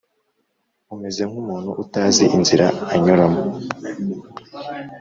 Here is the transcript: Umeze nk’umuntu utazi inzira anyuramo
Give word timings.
Umeze 0.93 1.21
nk’umuntu 1.29 1.69
utazi 1.83 2.23
inzira 2.37 2.67
anyuramo 2.93 3.41